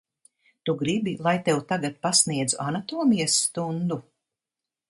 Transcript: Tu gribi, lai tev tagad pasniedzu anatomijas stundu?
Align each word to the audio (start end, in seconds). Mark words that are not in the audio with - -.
Tu 0.69 0.73
gribi, 0.79 1.13
lai 1.27 1.33
tev 1.49 1.61
tagad 1.73 2.01
pasniedzu 2.07 2.59
anatomijas 2.65 3.39
stundu? 3.45 4.03